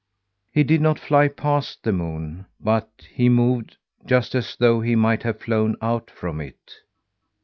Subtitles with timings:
[0.51, 5.21] He did not fly past the moon, but he moved just as though he might
[5.21, 6.71] have flown out from it.